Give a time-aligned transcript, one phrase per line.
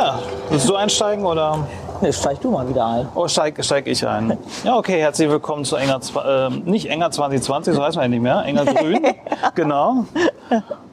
[0.00, 1.68] Ja, willst du einsteigen oder?
[2.00, 3.08] Nee, steig du mal wieder ein.
[3.14, 4.38] Oh, steig, steig ich ein.
[4.64, 8.22] Ja, okay, herzlich willkommen zu Enger, äh, nicht Enger 2020, so heißt man ja nicht
[8.22, 9.02] mehr, Enger Grün.
[9.54, 10.06] genau.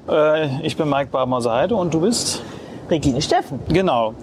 [0.09, 2.41] Äh, ich bin Mike Barmer-Seide und du bist?
[2.89, 3.61] Regine Steffen.
[3.69, 4.13] Genau.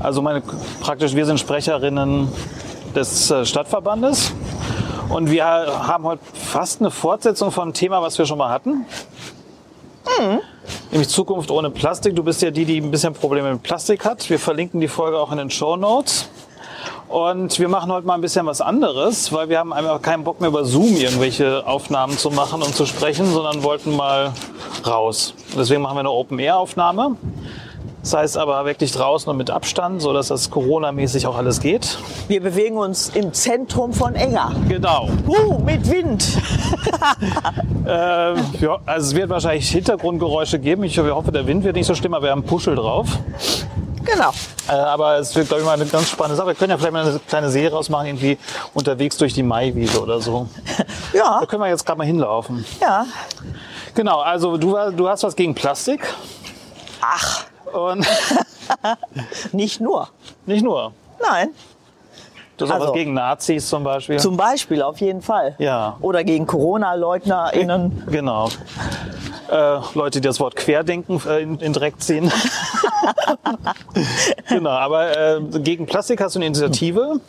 [0.00, 0.42] Also meine,
[0.82, 2.28] praktisch, wir sind Sprecherinnen
[2.94, 4.34] des äh, Stadtverbandes.
[5.08, 8.84] Und wir haben heute fast eine Fortsetzung von einem Thema, was wir schon mal hatten.
[10.20, 10.40] Mhm.
[10.90, 12.16] Nämlich Zukunft ohne Plastik.
[12.16, 14.28] Du bist ja die, die ein bisschen Probleme mit Plastik hat.
[14.28, 16.28] Wir verlinken die Folge auch in den Show Notes.
[17.06, 20.40] Und wir machen heute mal ein bisschen was anderes, weil wir haben einfach keinen Bock
[20.40, 24.32] mehr über Zoom irgendwelche Aufnahmen zu machen und zu sprechen, sondern wollten mal
[24.84, 25.34] raus.
[25.56, 27.16] Deswegen machen wir eine Open-Air-Aufnahme.
[28.02, 31.98] Das heißt aber wirklich draußen und mit Abstand, so dass das Corona-mäßig auch alles geht.
[32.28, 34.52] Wir bewegen uns im Zentrum von Enger.
[34.68, 35.10] Genau.
[35.28, 36.26] Uh, mit Wind.
[37.86, 40.84] äh, ja, also es wird wahrscheinlich Hintergrundgeräusche geben.
[40.84, 43.18] Ich hoffe, der Wind wird nicht so schlimm, aber wir haben Puschel drauf.
[44.04, 44.30] Genau.
[44.68, 46.48] Äh, aber es wird, glaube ich, mal eine ganz spannende Sache.
[46.48, 48.38] Wir können ja vielleicht mal eine kleine Serie rausmachen, irgendwie
[48.72, 50.48] unterwegs durch die Maiwiese oder so.
[51.12, 51.40] Ja.
[51.40, 52.64] Da können wir jetzt gerade mal hinlaufen.
[52.80, 53.04] Ja.
[53.96, 56.06] Genau, also du, du hast was gegen Plastik.
[57.00, 57.49] Ach.
[57.72, 58.06] Und
[59.52, 60.08] nicht nur.
[60.46, 60.92] Nicht nur.
[61.20, 61.50] Nein.
[62.56, 64.18] Du auch Also- was gegen Nazis zum Beispiel.
[64.18, 65.54] Zum Beispiel, auf jeden Fall.
[65.58, 65.96] Ja.
[66.00, 68.04] Oder gegen Corona-LeugnerInnen.
[68.10, 68.48] Genau.
[69.50, 72.30] Äh, Leute, die das Wort Querdenken äh, in, in Dreck ziehen.
[74.48, 77.20] genau, aber äh, gegen Plastik hast du eine Initiative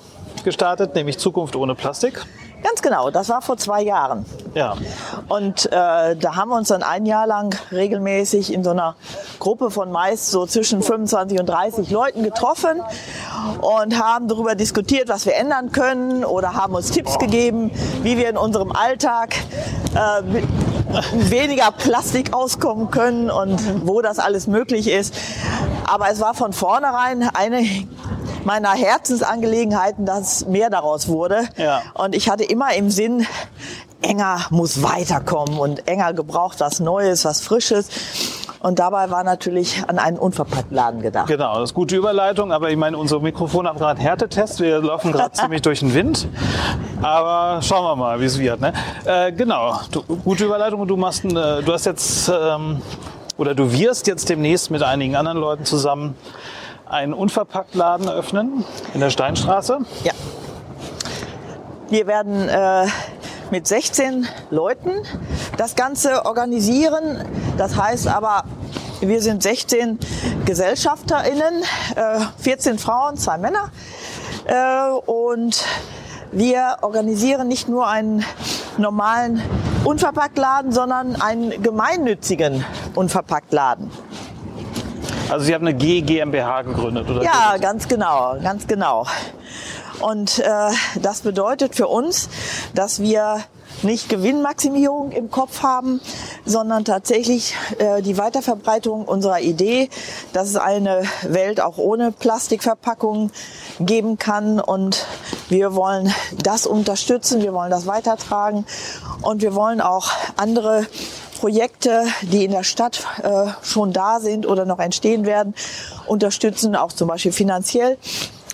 [0.43, 2.25] gestartet, nämlich Zukunft ohne Plastik.
[2.63, 4.25] Ganz genau, das war vor zwei Jahren.
[4.53, 4.75] Ja.
[5.29, 8.95] Und äh, da haben wir uns dann ein Jahr lang regelmäßig in so einer
[9.39, 12.81] Gruppe von meist so zwischen 25 und 30 Leuten getroffen
[13.61, 17.71] und haben darüber diskutiert, was wir ändern können oder haben uns Tipps gegeben,
[18.03, 19.35] wie wir in unserem Alltag
[19.95, 20.41] äh,
[21.13, 25.13] weniger Plastik auskommen können und wo das alles möglich ist.
[25.85, 27.65] Aber es war von vornherein eine
[28.43, 31.47] meiner Herzensangelegenheiten, dass mehr daraus wurde.
[31.57, 31.81] Ja.
[31.93, 33.25] Und ich hatte immer im Sinn,
[34.01, 37.89] Enger muss weiterkommen und Enger gebraucht was Neues, was Frisches.
[38.59, 41.27] Und dabei war natürlich an einen Unverpacktladen gedacht.
[41.27, 44.59] Genau, das ist gute Überleitung, aber ich meine, unsere Mikrofone haben gerade Härtetest.
[44.59, 46.27] Wir laufen gerade ziemlich durch den Wind.
[47.01, 48.61] Aber schauen wir mal, wie es wird.
[48.61, 48.73] Ne?
[49.05, 52.81] Äh, genau, du, gute Überleitung du machst, ein, äh, du hast jetzt, ähm,
[53.37, 56.15] oder du wirst jetzt demnächst mit einigen anderen Leuten zusammen
[56.85, 58.63] einen Unverpacktladen öffnen
[58.93, 59.79] in der Steinstraße.
[60.03, 60.11] Ja.
[61.89, 62.85] Wir werden äh,
[63.49, 64.91] mit 16 Leuten
[65.57, 67.25] das Ganze organisieren.
[67.57, 68.43] Das heißt aber,
[68.99, 69.97] wir sind 16
[70.45, 71.63] GesellschafterInnen,
[71.95, 73.71] äh, 14 Frauen, zwei Männer.
[74.45, 75.65] Äh, und
[76.31, 78.23] wir organisieren nicht nur einen
[78.77, 79.41] normalen
[79.83, 82.63] Unverpacktladen, sondern einen gemeinnützigen
[82.95, 83.91] Unverpacktladen.
[85.29, 87.23] Also Sie haben eine G GmbH gegründet, oder?
[87.23, 89.05] Ja, ganz genau, ganz genau.
[90.01, 90.71] Und äh,
[91.01, 92.29] das bedeutet für uns,
[92.73, 93.37] dass wir
[93.83, 96.01] nicht Gewinnmaximierung im Kopf haben,
[96.45, 99.89] sondern tatsächlich äh, die Weiterverbreitung unserer Idee,
[100.33, 103.31] dass es eine Welt auch ohne Plastikverpackungen
[103.79, 104.59] geben kann.
[104.59, 105.05] Und
[105.49, 108.65] wir wollen das unterstützen, wir wollen das weitertragen
[109.21, 110.85] und wir wollen auch andere
[111.39, 115.55] Projekte, die in der Stadt äh, schon da sind oder noch entstehen werden,
[116.05, 117.97] unterstützen, auch zum Beispiel finanziell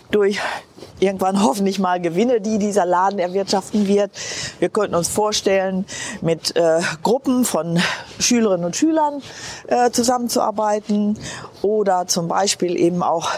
[0.10, 0.40] durch
[1.00, 4.12] irgendwann hoffentlich mal Gewinne, die dieser Laden erwirtschaften wird.
[4.60, 5.86] Wir könnten uns vorstellen,
[6.22, 7.80] mit äh, Gruppen von
[8.20, 9.22] Schülerinnen und Schülern
[9.68, 11.18] äh, zusammenzuarbeiten
[11.62, 13.32] oder zum Beispiel eben auch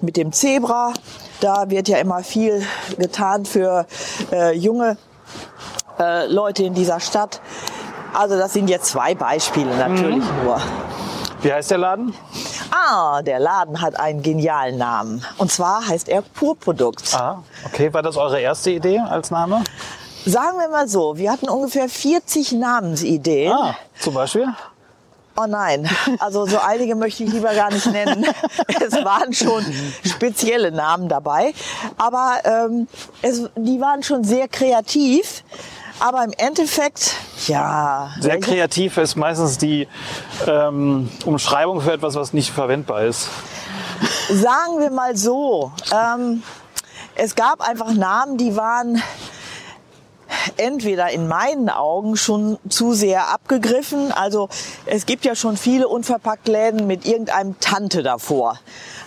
[0.00, 0.92] mit dem Zebra.
[1.40, 2.62] Da wird ja immer viel
[2.98, 3.86] getan für
[4.32, 4.96] äh, junge
[5.98, 7.40] äh, Leute in dieser Stadt.
[8.14, 10.60] Also das sind jetzt zwei Beispiele natürlich nur.
[11.42, 12.14] Wie heißt der Laden?
[12.78, 15.24] Ah, der Laden hat einen genialen Namen.
[15.38, 17.14] Und zwar heißt er Purprodukt.
[17.14, 17.92] Ah, okay.
[17.92, 19.64] War das eure erste Idee als Name?
[20.26, 23.52] Sagen wir mal so, wir hatten ungefähr 40 Namensideen.
[23.52, 24.48] Ah, zum Beispiel?
[25.38, 25.88] Oh nein,
[26.18, 28.24] also so einige möchte ich lieber gar nicht nennen.
[28.80, 29.64] Es waren schon
[30.04, 31.52] spezielle Namen dabei,
[31.98, 32.88] aber ähm,
[33.20, 35.44] es, die waren schon sehr kreativ.
[35.98, 37.16] Aber im Endeffekt,
[37.46, 39.88] ja, Sehr kreativ ist meistens die
[40.46, 43.28] ähm, Umschreibung für etwas, was nicht verwendbar ist.
[44.28, 46.42] sagen wir mal so, ähm,
[47.14, 49.02] es gab einfach Namen, die waren
[50.56, 54.12] entweder in meinen Augen schon zu sehr abgegriffen.
[54.12, 54.48] Also
[54.84, 58.58] es gibt ja schon viele Unverpacktläden mit irgendeinem Tante davor.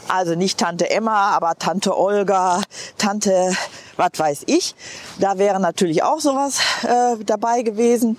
[0.08, 2.62] Also nicht Tante Emma, aber Tante Olga,
[2.98, 3.56] Tante
[4.00, 4.74] was weiß ich.
[5.20, 8.18] Da wäre natürlich auch sowas äh, dabei gewesen.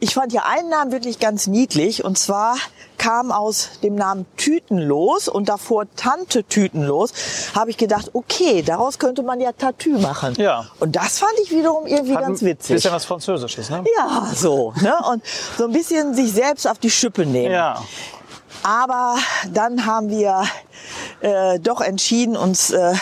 [0.00, 2.56] Ich fand ja einen Namen wirklich ganz niedlich und zwar
[2.98, 7.12] kam aus dem Namen Tütenlos und davor Tante Tütenlos,
[7.54, 10.34] habe ich gedacht, okay, daraus könnte man ja Tattoo machen.
[10.38, 10.66] Ja.
[10.80, 12.76] Und das fand ich wiederum irgendwie Hat ganz ein witzig.
[12.76, 13.84] Bisschen was Französisches, ne?
[13.96, 14.72] Ja, so.
[14.80, 14.94] Ne?
[15.10, 15.22] Und
[15.58, 17.52] so ein bisschen sich selbst auf die Schippe nehmen.
[17.52, 17.82] Ja.
[18.62, 19.16] Aber
[19.52, 20.44] dann haben wir
[21.20, 22.94] äh, doch entschieden, uns äh,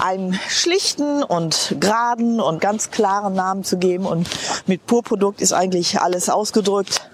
[0.00, 4.06] einen schlichten und geraden und ganz klaren Namen zu geben.
[4.06, 4.28] Und
[4.66, 7.08] mit Purprodukt ist eigentlich alles ausgedrückt.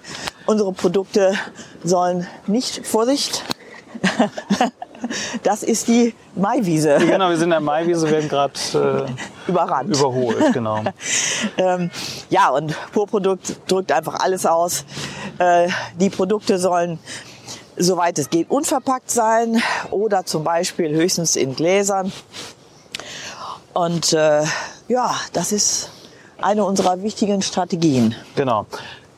[0.45, 1.35] Unsere Produkte
[1.83, 3.43] sollen nicht, Vorsicht,
[5.43, 9.11] das ist die Maiwiese Genau, wir sind in der Maiwiese, werden gerade äh,
[9.47, 9.95] überrannt.
[9.95, 10.83] überholt, genau.
[11.57, 11.91] Ähm,
[12.29, 14.85] ja, und Purprodukt drückt einfach alles aus.
[15.37, 15.67] Äh,
[15.99, 16.99] die Produkte sollen,
[17.77, 22.11] soweit es geht, unverpackt sein oder zum Beispiel höchstens in Gläsern.
[23.73, 24.43] Und äh,
[24.87, 25.91] ja, das ist
[26.41, 28.15] eine unserer wichtigen Strategien.
[28.35, 28.65] Genau.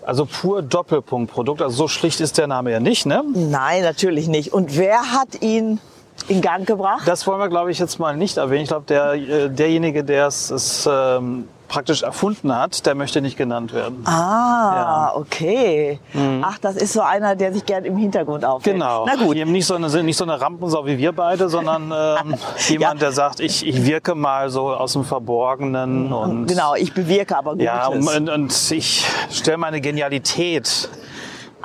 [0.06, 3.24] Also pur Doppelpunktprodukt, also so schlicht ist der Name ja nicht, ne?
[3.34, 4.54] Nein, natürlich nicht.
[4.54, 5.80] Und wer hat ihn
[6.28, 7.08] in Gang gebracht?
[7.08, 8.64] Das wollen wir, glaube ich, jetzt mal nicht erwähnen.
[8.64, 13.38] Ich glaube, der, äh, derjenige, der es, es ähm, praktisch erfunden hat, der möchte nicht
[13.38, 14.06] genannt werden.
[14.06, 16.00] Ah, okay.
[16.42, 18.76] Ach, das ist so einer, der sich gern im Hintergrund aufhält.
[18.76, 19.06] Genau.
[19.06, 19.36] Na gut.
[19.36, 22.36] Eben nicht so eine, nicht so eine Rampensau wie wir beide, sondern ähm,
[22.68, 27.38] jemand, der sagt, ich, ich wirke mal so aus dem Verborgenen und Genau, ich bewirke
[27.38, 27.66] aber Gutes.
[27.66, 30.90] ja, und, und ich stelle meine Genialität,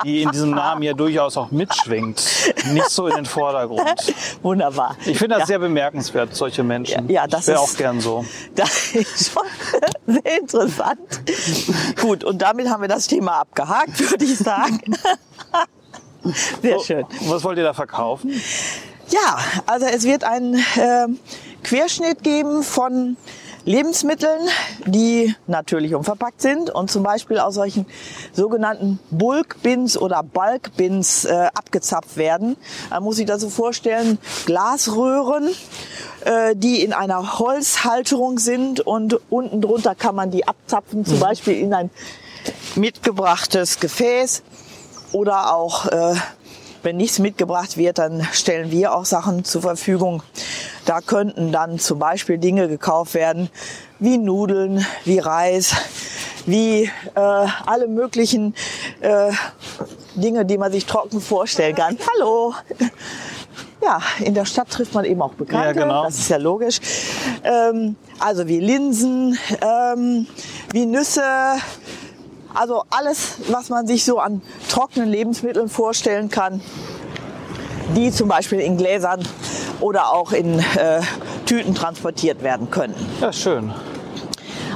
[0.04, 2.22] die in diesem Namen ja durchaus auch mitschwingt,
[2.72, 4.14] nicht so in den Vordergrund.
[4.42, 4.96] Wunderbar.
[5.04, 7.08] Ich finde das ja, sehr bemerkenswert, solche Menschen.
[7.08, 8.24] Ja, ja, das ich wäre auch gern so.
[8.54, 9.42] Das ist schon
[10.06, 11.20] sehr interessant.
[12.00, 14.80] Gut, und damit haben wir das Thema abgehakt, würde ich sagen.
[16.62, 17.06] Sehr schön.
[17.22, 18.30] Was wollt ihr da verkaufen?
[19.08, 21.18] Ja, also es wird einen ähm,
[21.62, 23.16] Querschnitt geben von
[23.70, 24.48] Lebensmitteln,
[24.86, 27.86] die natürlich unverpackt sind und zum Beispiel aus solchen
[28.32, 32.56] sogenannten Bulk-Bins oder Bulk-Bins äh, abgezapft werden.
[32.90, 35.50] Man muss sich das so vorstellen, Glasröhren,
[36.24, 41.54] äh, die in einer Holzhalterung sind und unten drunter kann man die abzapfen, zum Beispiel
[41.54, 41.90] in ein
[42.74, 44.42] mitgebrachtes Gefäß
[45.12, 46.14] oder auch äh,
[46.82, 50.22] wenn nichts mitgebracht wird, dann stellen wir auch Sachen zur Verfügung.
[50.90, 53.48] Da könnten dann zum Beispiel Dinge gekauft werden,
[54.00, 55.72] wie Nudeln, wie Reis,
[56.46, 58.56] wie äh, alle möglichen
[58.98, 59.30] äh,
[60.16, 61.96] Dinge, die man sich trocken vorstellen kann.
[62.12, 62.54] Hallo!
[63.80, 66.02] Ja, in der Stadt trifft man eben auch Bekannte, Ja, genau.
[66.02, 66.80] das ist ja logisch.
[67.44, 70.26] Ähm, also wie Linsen, ähm,
[70.72, 71.22] wie Nüsse,
[72.52, 76.60] also alles, was man sich so an trockenen Lebensmitteln vorstellen kann,
[77.94, 79.22] die zum Beispiel in Gläsern
[79.80, 81.00] oder auch in äh,
[81.46, 82.94] Tüten transportiert werden können.
[83.20, 83.72] Ja, schön.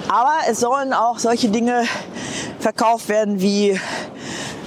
[0.09, 1.85] Aber es sollen auch solche Dinge
[2.59, 3.79] verkauft werden wie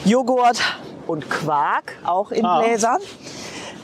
[0.05, 0.59] Joghurt
[1.07, 2.61] und Quark, auch in Ah.
[2.61, 2.99] Gläsern.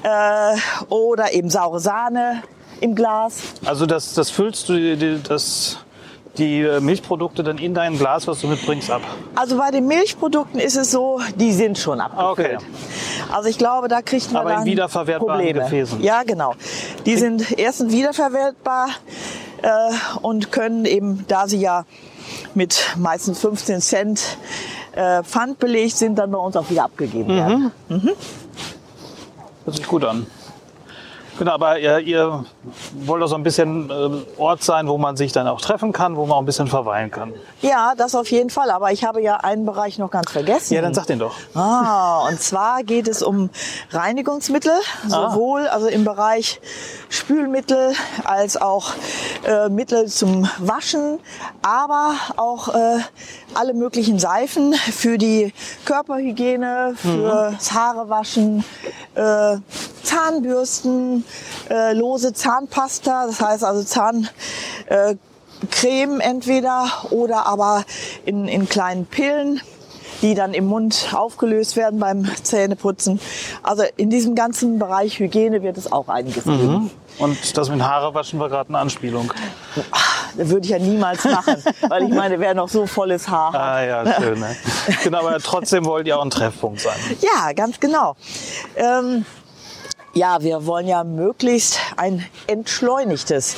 [0.03, 0.57] Äh,
[0.89, 2.43] oder eben saure Sahne
[2.81, 3.39] im Glas.
[3.63, 5.77] Also das, das füllst du die, das,
[6.37, 9.01] die äh, Milchprodukte dann in dein Glas, was du mitbringst, ab.
[9.35, 12.57] Also bei den Milchprodukten ist es so, die sind schon abgefüllt.
[12.57, 12.65] Okay.
[13.31, 15.59] Also ich glaube, da kriegt man Aber in dann wiederverwertbaren Probleme.
[15.61, 16.01] Gefäßen.
[16.01, 16.55] Ja, genau.
[17.05, 18.89] Die sind erstens wiederverwertbar
[19.61, 19.69] äh,
[20.21, 21.85] und können eben, da sie ja
[22.55, 24.37] mit meistens 15 Cent
[24.95, 27.71] äh, Pfand belegt sind, dann bei uns auch wieder abgegeben werden.
[29.65, 30.25] Hört sich gut an.
[31.39, 32.45] Genau, aber ihr, ihr
[33.05, 36.15] wollt auch so ein bisschen äh, Ort sein, wo man sich dann auch treffen kann,
[36.15, 37.33] wo man auch ein bisschen verweilen kann.
[37.61, 38.69] Ja, das auf jeden Fall.
[38.69, 40.73] Aber ich habe ja einen Bereich noch ganz vergessen.
[40.75, 41.35] Ja, dann sag den doch.
[41.55, 43.49] Ah, und zwar geht es um
[43.91, 44.73] Reinigungsmittel,
[45.07, 46.61] sowohl also im Bereich
[47.09, 48.91] Spülmittel als auch
[49.45, 51.19] äh, Mittel zum Waschen,
[51.61, 52.99] aber auch äh,
[53.53, 55.53] alle möglichen Seifen für die
[55.85, 58.63] Körperhygiene, fürs Haarewaschen,
[59.15, 59.57] äh,
[60.03, 61.22] Zahnbürsten,
[61.69, 64.29] äh, lose Zahnpasta, das heißt also Zahn
[64.87, 65.15] äh,
[65.71, 67.85] Creme entweder oder aber
[68.25, 69.61] in, in kleinen Pillen
[70.23, 73.19] die dann im Mund aufgelöst werden beim Zähneputzen.
[73.61, 76.89] Also in diesem ganzen Bereich Hygiene wird es auch einiges geben.
[77.19, 79.31] Und das mit Haare waschen war gerade eine Anspielung.
[80.35, 81.57] Das würde ich ja niemals machen,
[81.89, 83.61] weil ich meine, wer noch so volles Haar hat.
[83.61, 84.39] Ah ja, schön.
[84.39, 84.55] Ne?
[85.03, 86.97] genau, aber trotzdem wollt ihr auch ein Treffpunkt sein.
[87.19, 88.15] Ja, ganz genau.
[88.75, 89.25] Ähm,
[90.13, 93.55] ja, wir wollen ja möglichst ein entschleunigtes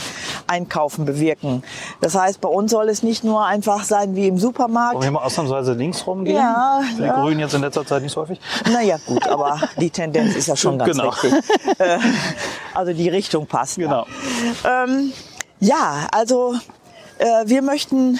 [0.47, 1.63] Einkaufen bewirken.
[2.01, 4.95] Das heißt, bei uns soll es nicht nur einfach sein wie im Supermarkt.
[4.95, 6.37] Wollen wir mal ausnahmsweise links rumgehen?
[6.37, 7.21] Ja, Die ja.
[7.21, 8.39] Grünen jetzt in letzter Zeit nicht so häufig.
[8.71, 11.09] Naja, gut, aber die Tendenz ist ja schon ganz Genau.
[11.09, 11.33] richtig.
[11.79, 11.97] Äh,
[12.73, 13.75] Also die Richtung passt.
[13.75, 14.05] Genau.
[14.63, 15.11] Ja, ähm,
[15.59, 16.55] ja also
[17.45, 18.19] wir möchten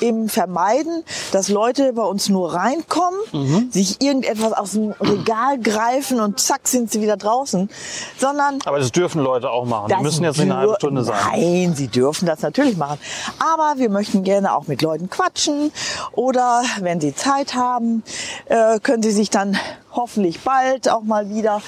[0.00, 3.70] eben vermeiden, dass Leute bei uns nur reinkommen, Mhm.
[3.70, 7.68] sich irgendetwas aus dem Regal greifen und zack sind sie wieder draußen,
[8.16, 9.92] sondern Aber das dürfen Leute auch machen.
[9.94, 11.16] Die müssen jetzt nicht eine halbe dür- Stunde sein.
[11.32, 12.98] Nein, sie dürfen das natürlich machen.
[13.40, 15.70] Aber wir möchten gerne auch mit Leuten quatschen
[16.12, 18.02] oder wenn sie Zeit haben,
[18.46, 19.58] äh, können sie sich dann
[19.98, 21.60] hoffentlich bald auch mal wieder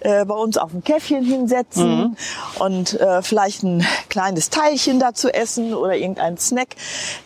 [0.00, 2.16] äh, bei uns auf ein Käffchen hinsetzen Mhm.
[2.58, 6.74] und äh, vielleicht ein kleines Teilchen dazu essen oder irgendeinen Snack.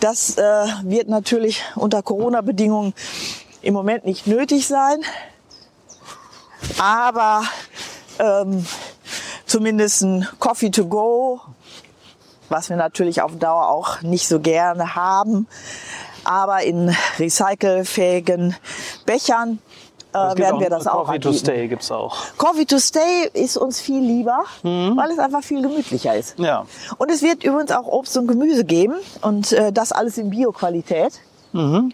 [0.01, 0.43] Das äh,
[0.85, 2.95] wird natürlich unter Corona-Bedingungen
[3.63, 5.01] im Moment nicht nötig sein.
[6.79, 7.43] Aber
[8.19, 8.67] ähm,
[9.47, 11.41] zumindest ein Coffee to go,
[12.49, 15.47] was wir natürlich auf Dauer auch nicht so gerne haben,
[16.25, 18.57] aber in recycelfähigen
[19.07, 19.59] Bechern
[20.15, 21.45] äh, Es gibt werden auch wir das auch Coffee to anbieten.
[21.47, 22.17] stay gibt's auch.
[22.37, 24.97] Coffee to stay ist uns viel lieber, Mhm.
[24.97, 26.39] weil es einfach viel gemütlicher ist.
[26.39, 26.67] Ja.
[26.99, 31.21] Und es wird übrigens auch Obst und Gemüse geben und äh, das alles in Bioqualität.
[31.53, 31.93] Mhm.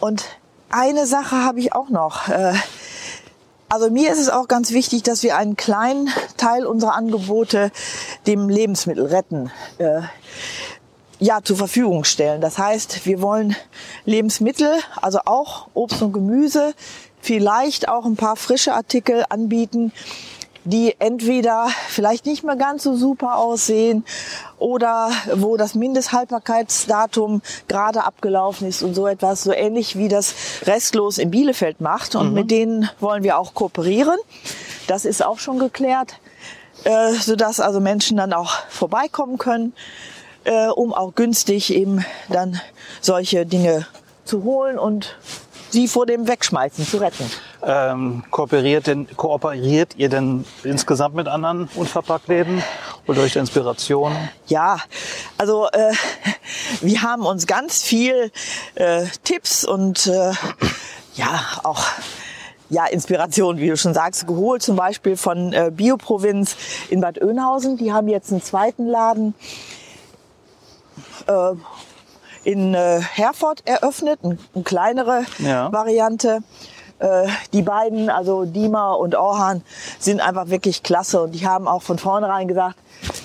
[0.00, 0.24] Und
[0.70, 2.28] eine Sache habe ich auch noch.
[2.28, 2.54] Äh,
[3.68, 7.70] also mir ist es auch ganz wichtig, dass wir einen kleinen Teil unserer Angebote
[8.26, 9.50] dem Lebensmittel retten.
[9.78, 10.02] Äh,
[11.22, 12.40] ja, zur Verfügung stellen.
[12.40, 13.54] Das heißt, wir wollen
[14.04, 16.74] Lebensmittel, also auch Obst und Gemüse,
[17.20, 19.92] vielleicht auch ein paar frische Artikel anbieten,
[20.64, 24.04] die entweder vielleicht nicht mehr ganz so super aussehen
[24.58, 31.18] oder wo das Mindesthaltbarkeitsdatum gerade abgelaufen ist und so etwas, so ähnlich wie das Restlos
[31.18, 32.16] in Bielefeld macht.
[32.16, 34.18] Und mit denen wollen wir auch kooperieren.
[34.88, 36.18] Das ist auch schon geklärt,
[36.82, 39.72] äh, sodass also Menschen dann auch vorbeikommen können,
[40.44, 42.60] äh, um auch günstig eben dann
[43.00, 43.86] solche Dinge
[44.24, 45.16] zu holen und
[45.70, 47.30] sie vor dem Wegschmeißen zu retten.
[47.64, 52.62] Ähm, kooperiert, denn, kooperiert ihr denn insgesamt mit anderen Unverpacktläden?
[53.06, 54.12] Holt euch Inspiration?
[54.46, 54.78] Ja,
[55.38, 55.92] also äh,
[56.80, 58.30] wir haben uns ganz viel
[58.74, 60.32] äh, Tipps und äh,
[61.14, 61.84] ja auch
[62.68, 64.62] ja Inspiration, wie du schon sagst, geholt.
[64.62, 66.56] Zum Beispiel von äh, Bioprovinz
[66.88, 67.76] in Bad Oeynhausen.
[67.76, 69.34] Die haben jetzt einen zweiten Laden
[71.26, 71.54] äh,
[72.44, 75.72] in äh, Herford eröffnet, eine ein kleinere Ja.
[75.72, 76.40] Variante.
[76.98, 79.62] Äh, die beiden, also Dima und Orhan,
[79.98, 82.76] sind einfach wirklich klasse und die haben auch von vornherein gesagt,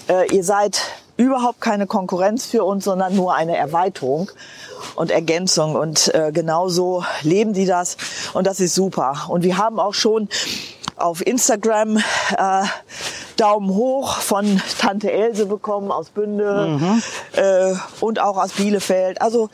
[0.07, 0.81] äh, ihr seid
[1.15, 4.31] überhaupt keine Konkurrenz für uns, sondern nur eine Erweiterung
[4.95, 7.97] und Ergänzung und äh, genauso leben die das
[8.33, 9.25] und das ist super.
[9.27, 10.29] Und wir haben auch schon
[10.95, 12.63] auf Instagram äh,
[13.39, 16.79] Daumen hoch von Tante Else bekommen aus Bünde
[17.33, 19.21] äh, und auch aus Bielefeld.
[19.21, 19.49] Also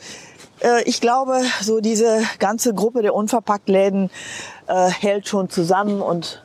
[0.60, 4.10] äh, ich glaube, so diese ganze Gruppe der Unverpacktläden
[4.66, 6.42] äh, hält schon zusammen und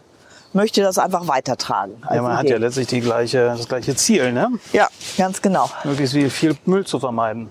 [0.54, 2.02] möchte das einfach weitertragen.
[2.10, 2.54] Ja, man hat Idee.
[2.54, 4.50] ja letztlich die gleiche, das gleiche Ziel, ne?
[4.74, 5.70] ja, ganz genau.
[5.84, 7.50] Möglichst viel Müll zu vermeiden.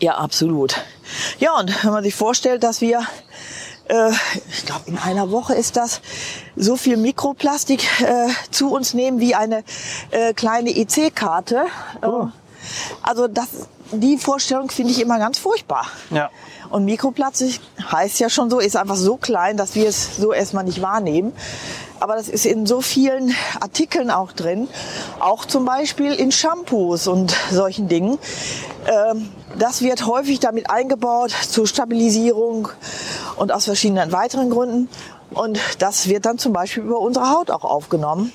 [0.00, 0.76] Ja, absolut.
[1.38, 3.02] Ja, und wenn man sich vorstellt, dass wir,
[3.90, 4.12] äh,
[4.50, 6.00] ich glaube, in einer Woche ist das,
[6.56, 9.64] so viel Mikroplastik äh, zu uns nehmen wie eine
[10.10, 11.64] äh, kleine EC-Karte.
[12.02, 12.06] Äh,
[13.02, 13.48] also das,
[13.92, 15.86] die Vorstellung finde ich immer ganz furchtbar.
[16.10, 16.30] Ja.
[16.70, 20.64] Und Mikroplastik heißt ja schon so, ist einfach so klein, dass wir es so erstmal
[20.64, 21.32] nicht wahrnehmen.
[21.98, 24.68] Aber das ist in so vielen Artikeln auch drin,
[25.18, 28.18] auch zum Beispiel in Shampoos und solchen Dingen.
[28.86, 29.28] Ähm,
[29.58, 32.68] das wird häufig damit eingebaut zur Stabilisierung
[33.40, 34.88] und aus verschiedenen weiteren Gründen.
[35.30, 38.32] Und das wird dann zum Beispiel über unsere Haut auch aufgenommen.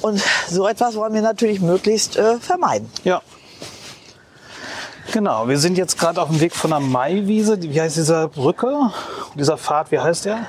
[0.00, 2.90] Und so etwas wollen wir natürlich möglichst äh, vermeiden.
[3.04, 3.22] Ja.
[5.12, 7.62] Genau, wir sind jetzt gerade auf dem Weg von der Maiwiese.
[7.62, 8.90] Wie heißt diese Brücke?
[9.36, 10.46] Dieser Pfad, wie heißt der?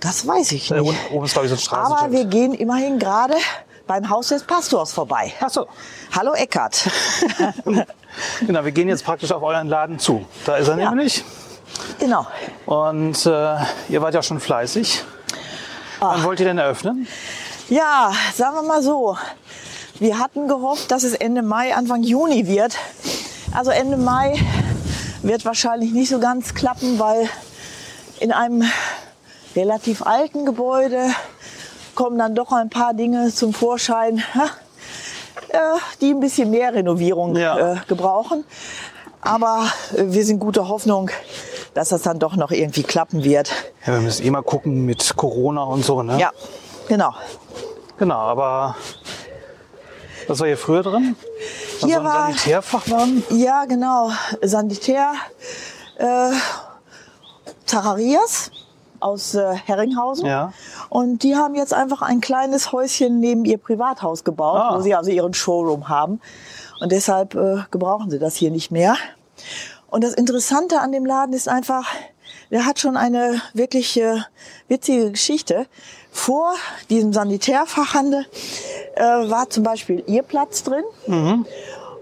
[0.00, 0.88] Das weiß ich Äh, nicht.
[0.88, 2.30] unten oben ist, glaube ich, so ein Aber wir Straßenschild.
[2.30, 3.34] gehen immerhin gerade
[3.86, 5.32] beim Haus des Pastors vorbei.
[5.40, 5.66] Ach so.
[6.16, 6.88] Hallo Eckart.
[8.44, 10.26] Genau, wir gehen jetzt praktisch auf euren Laden zu.
[10.44, 10.88] Da ist er Ja.
[10.90, 11.24] nämlich.
[11.98, 12.26] Genau.
[12.66, 13.56] Und äh,
[13.88, 15.04] ihr wart ja schon fleißig.
[16.00, 16.12] Ah.
[16.14, 17.06] Wann wollt ihr denn eröffnen?
[17.68, 19.16] Ja, sagen wir mal so.
[19.98, 22.76] Wir hatten gehofft, dass es Ende Mai, Anfang Juni wird.
[23.52, 24.38] Also Ende Mai
[25.22, 27.28] wird wahrscheinlich nicht so ganz klappen, weil
[28.18, 28.64] in einem
[29.54, 31.10] relativ alten Gebäude
[31.94, 34.22] kommen dann doch ein paar Dinge zum Vorschein,
[35.50, 35.58] äh,
[36.00, 37.74] die ein bisschen mehr Renovierung Ja.
[37.74, 38.44] äh, gebrauchen.
[39.20, 41.10] Aber äh, wir sind guter Hoffnung,
[41.74, 43.50] dass das dann doch noch irgendwie klappen wird.
[43.86, 46.18] Ja, wir müssen eh mal gucken mit Corona und so, ne?
[46.18, 46.30] Ja,
[46.88, 47.12] genau.
[47.98, 48.76] Genau, aber
[50.26, 51.16] was war hier früher drin?
[51.80, 53.22] Hier so war- Sanitärfachmann?
[53.30, 54.10] Ja, genau.
[54.42, 55.12] Sanitär
[55.96, 56.30] äh,
[57.66, 58.50] Zacharias
[59.00, 60.26] aus äh, Herringhausen.
[60.26, 60.52] Ja.
[60.88, 64.76] Und die haben jetzt einfach ein kleines Häuschen neben ihr Privathaus gebaut, Ah.
[64.76, 66.20] wo sie also ihren Showroom haben.
[66.80, 68.96] Und deshalb äh, gebrauchen sie das hier nicht mehr.
[69.90, 71.86] Und das Interessante an dem Laden ist einfach,
[72.50, 74.20] der hat schon eine wirklich äh,
[74.68, 75.66] witzige Geschichte.
[76.12, 76.54] Vor
[76.88, 78.26] diesem Sanitärfachhandel
[78.94, 80.84] äh, war zum Beispiel ihr Platz drin.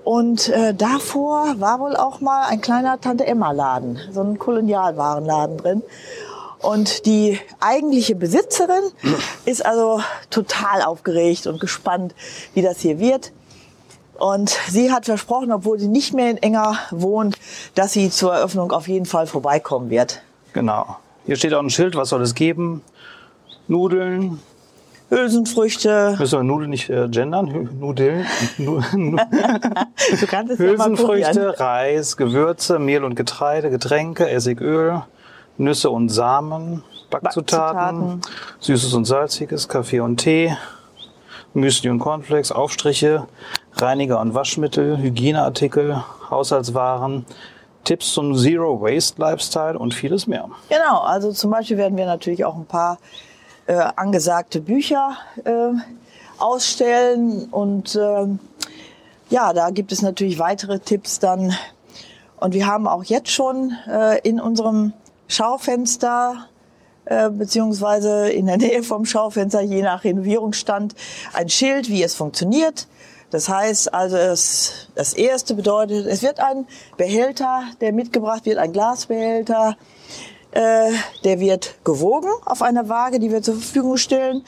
[0.04, 5.58] Und äh, davor war wohl auch mal ein kleiner Tante Emma Laden, so ein Kolonialwarenladen
[5.58, 5.82] drin.
[6.60, 8.82] Und die eigentliche Besitzerin
[9.44, 12.14] ist also total aufgeregt und gespannt,
[12.54, 13.32] wie das hier wird.
[14.18, 17.36] Und sie hat versprochen, obwohl sie nicht mehr in Enger wohnt,
[17.74, 20.22] dass sie zur Eröffnung auf jeden Fall vorbeikommen wird.
[20.52, 20.96] Genau.
[21.24, 22.82] Hier steht auch ein Schild, was soll es geben?
[23.68, 24.40] Nudeln.
[25.10, 26.16] Hülsenfrüchte.
[26.18, 27.48] Müssen wir Nudeln nicht äh, gendern?
[27.48, 28.26] Hü- Nudeln.
[29.96, 30.42] Es ja.
[30.42, 35.02] Hülsenfrüchte, Reis, Gewürze, Mehl und Getreide, Getränke, Essigöl,
[35.56, 38.20] Nüsse und Samen, Backzutaten, Backzutaten.
[38.60, 40.54] Süßes und Salziges, Kaffee und Tee,
[41.54, 43.26] Müsli und Cornflakes, Aufstriche,
[43.74, 47.26] Reiniger und Waschmittel, Hygieneartikel, Haushaltswaren,
[47.84, 50.48] Tipps zum Zero Waste Lifestyle und vieles mehr.
[50.68, 52.98] Genau, also zum Beispiel werden wir natürlich auch ein paar
[53.66, 55.70] äh, angesagte Bücher äh,
[56.38, 58.38] ausstellen und ähm,
[59.30, 61.54] ja, da gibt es natürlich weitere Tipps dann.
[62.40, 64.92] Und wir haben auch jetzt schon äh, in unserem
[65.26, 66.46] Schaufenster
[67.04, 70.94] äh, beziehungsweise in der Nähe vom Schaufenster, je nach Renovierungsstand,
[71.32, 72.86] ein Schild, wie es funktioniert.
[73.30, 76.66] Das heißt also, es, das erste bedeutet, es wird ein
[76.96, 79.76] Behälter, der mitgebracht wird, ein Glasbehälter,
[80.52, 80.90] äh,
[81.24, 84.44] der wird gewogen auf einer Waage, die wir zur Verfügung stellen.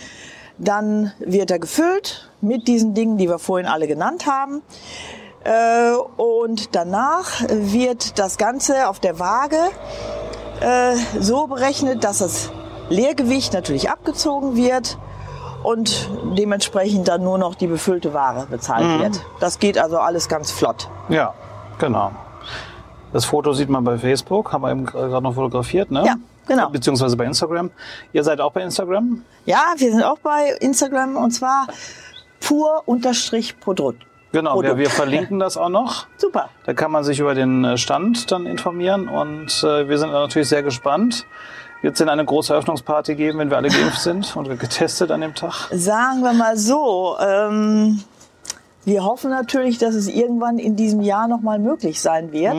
[0.56, 4.62] Dann wird er gefüllt mit diesen Dingen, die wir vorhin alle genannt haben.
[5.44, 9.58] Äh, und danach wird das Ganze auf der Waage
[10.60, 12.50] äh, so berechnet, dass das
[12.88, 14.98] Leergewicht natürlich abgezogen wird
[15.62, 19.20] und dementsprechend dann nur noch die befüllte Ware bezahlt wird.
[19.40, 20.88] Das geht also alles ganz flott.
[21.08, 21.34] Ja,
[21.78, 22.12] genau.
[23.12, 26.04] Das Foto sieht man bei Facebook, haben wir eben gerade noch fotografiert, ne?
[26.06, 26.14] Ja,
[26.46, 26.70] genau.
[26.70, 27.70] Beziehungsweise bei Instagram.
[28.12, 29.24] Ihr seid auch bei Instagram?
[29.46, 31.66] Ja, wir sind auch bei Instagram und zwar
[32.40, 34.06] pur-produkt.
[34.32, 34.78] Genau, wir, Produkt.
[34.78, 36.06] wir verlinken das auch noch.
[36.16, 36.50] Super.
[36.64, 40.48] Da kann man sich über den äh, Stand dann informieren und äh, wir sind natürlich
[40.48, 41.26] sehr gespannt.
[41.82, 45.22] Wird es denn eine große Eröffnungsparty geben, wenn wir alle geimpft sind und getestet an
[45.22, 45.68] dem Tag?
[45.72, 48.02] Sagen wir mal so, ähm,
[48.84, 52.56] wir hoffen natürlich, dass es irgendwann in diesem Jahr nochmal möglich sein wird.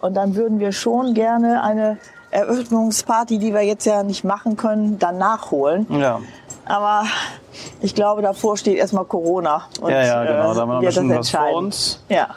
[0.00, 1.98] Und dann würden wir schon gerne eine
[2.30, 5.86] Eröffnungsparty, die wir jetzt ja nicht machen können, dann nachholen.
[5.90, 6.20] Ja,
[6.64, 7.04] Aber
[7.80, 9.62] ich glaube, davor steht erstmal Corona.
[9.80, 10.52] Und, ja, ja genau.
[10.52, 11.56] äh, Da haben wir noch ein bisschen was vor entscheiden.
[11.56, 12.02] uns.
[12.08, 12.28] Ja,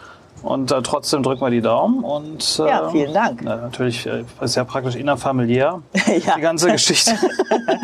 [0.44, 2.04] Und äh, trotzdem drücken wir die Daumen.
[2.04, 3.42] Und, äh, Ja, vielen Dank.
[3.44, 5.82] Na, natürlich äh, ist ja praktisch innerfamiliär,
[6.26, 6.36] Ja.
[6.36, 7.12] die ganze Geschichte.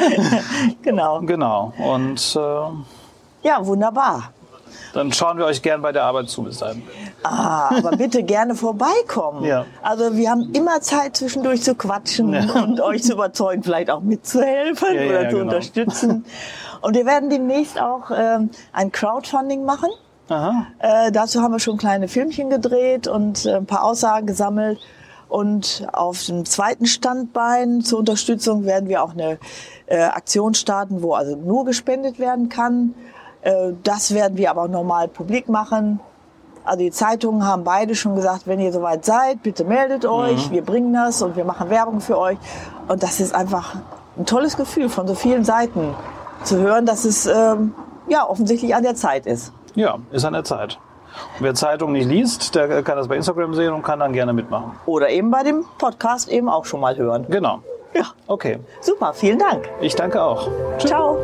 [0.82, 1.22] genau.
[1.22, 1.74] genau.
[1.78, 4.32] Und äh, Ja, wunderbar.
[4.94, 6.84] dann schauen wir euch gern bei der Arbeit zu bis dahin.
[7.24, 9.44] Ah, aber bitte gerne vorbeikommen.
[9.44, 9.66] Ja.
[9.82, 12.46] Also wir haben immer Zeit zwischendurch zu quatschen Ja.
[12.64, 15.42] und euch zu überzeugen, vielleicht auch mitzuhelfen Ja, oder zu genau.
[15.44, 16.26] unterstützen.
[16.82, 19.90] Und wir werden demnächst auch ähm, ein Crowdfunding machen.
[20.28, 20.68] Aha.
[20.80, 24.80] Äh, dazu haben wir schon kleine Filmchen gedreht und äh, ein paar Aussagen gesammelt.
[25.28, 29.40] Und auf dem zweiten Standbein zur Unterstützung werden wir auch eine
[29.88, 32.94] äh, Aktion starten, wo also nur gespendet werden kann.
[33.42, 36.00] Äh, das werden wir aber auch normal publik machen.
[36.64, 40.50] Also die Zeitungen haben beide schon gesagt, wenn ihr soweit seid, bitte meldet euch.
[40.52, 42.38] Wir bringen das und wir machen Werbung für euch.
[42.88, 43.76] Und das ist einfach
[44.18, 45.94] ein tolles Gefühl von so vielen Seiten
[46.44, 47.76] zu hören, dass es ähm,
[48.08, 49.54] ja offensichtlich an der Zeit ist.
[49.76, 50.80] Ja, ist an der Zeit.
[51.38, 54.34] Und wer Zeitung nicht liest, der kann das bei Instagram sehen und kann dann gerne
[54.34, 54.74] mitmachen.
[54.86, 57.26] Oder eben bei dem Podcast eben auch schon mal hören.
[57.30, 57.60] Genau.
[57.94, 58.60] Ja, Okay.
[58.82, 59.70] super, vielen Dank.
[59.80, 60.50] Ich danke auch.
[60.80, 61.18] Ciao.